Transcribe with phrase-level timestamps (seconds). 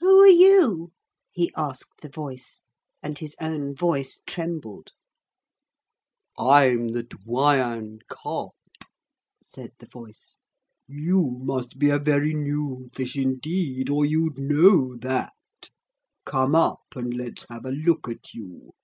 [0.00, 0.92] 'Who are you?'
[1.30, 2.60] he asked the voice,
[3.02, 4.90] and his own voice trembled.
[6.36, 8.52] 'I'm the Doyen Carp,'
[9.42, 10.36] said the voice.
[10.86, 15.32] 'You must be a very new fish indeed or you'd know that.
[16.26, 18.74] Come up, and let's have a look at you.'